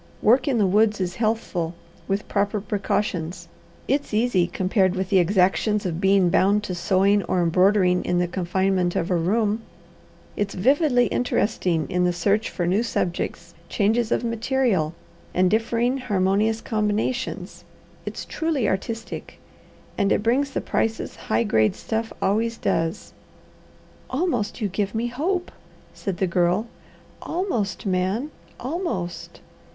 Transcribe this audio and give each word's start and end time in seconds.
Work 0.23 0.47
in 0.47 0.57
the 0.57 0.65
woods 0.65 0.99
is 0.99 1.17
healthful, 1.17 1.75
with 2.07 2.27
proper 2.27 2.59
precautions; 2.59 3.47
it's 3.87 4.15
easy 4.15 4.47
compared 4.47 4.95
with 4.95 5.09
the 5.11 5.19
exactions 5.19 5.85
of 5.85 6.01
being 6.01 6.29
bound 6.31 6.63
to 6.63 6.73
sewing 6.73 7.21
or 7.25 7.39
embroidering 7.43 8.03
in 8.03 8.17
the 8.17 8.27
confinement 8.27 8.95
of 8.95 9.11
a 9.11 9.15
room; 9.15 9.61
it's 10.35 10.55
vividly 10.55 11.05
interesting 11.05 11.85
in 11.87 12.03
the 12.03 12.13
search 12.13 12.49
for 12.49 12.65
new 12.65 12.81
subjects, 12.81 13.53
changes 13.69 14.11
of 14.11 14.23
material, 14.23 14.95
and 15.35 15.51
differing 15.51 15.99
harmonious 15.99 16.61
combinations; 16.61 17.63
it's 18.03 18.25
truly 18.25 18.67
artistic; 18.67 19.37
and 19.99 20.11
it 20.11 20.23
brings 20.23 20.49
the 20.49 20.61
prices 20.61 21.15
high 21.15 21.43
grade 21.43 21.75
stuff 21.75 22.11
always 22.23 22.57
does." 22.57 23.13
"Almost 24.09 24.61
you 24.61 24.67
give 24.67 24.95
me 24.95 25.09
hope," 25.09 25.51
said 25.93 26.17
the 26.17 26.25
Girl. 26.25 26.65
"Almost, 27.21 27.85
Man 27.85 28.31
almost! 28.59 29.41